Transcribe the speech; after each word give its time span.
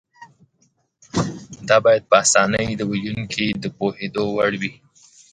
دا 1.67 1.77
باید 1.85 2.03
په 2.09 2.15
اسانۍ 2.23 2.69
د 2.77 2.81
ویونکي 2.91 3.47
د 3.63 3.65
پوهېدو 3.77 4.23
وړ 4.37 4.51
وي. 4.61 4.71